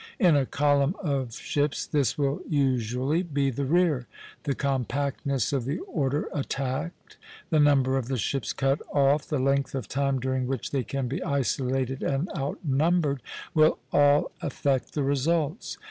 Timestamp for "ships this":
1.35-2.17